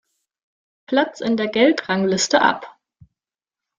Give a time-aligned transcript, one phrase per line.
[0.87, 2.75] Platz in der Geldrangliste ab.